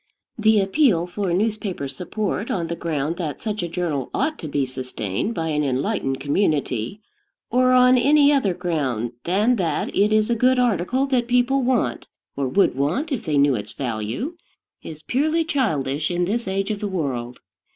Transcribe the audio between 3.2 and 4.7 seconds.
such a journal ought to be